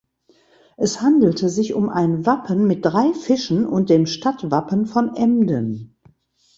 Es 0.77 0.99
handelte 1.01 1.47
sich 1.47 1.75
um 1.75 1.87
ein 1.87 2.25
Wappen 2.25 2.65
mit 2.65 2.83
drei 2.83 3.13
Fischen 3.13 3.67
und 3.67 3.91
dem 3.91 4.07
Stadtwappen 4.07 4.87
von 4.87 5.15
Emden. 5.15 5.95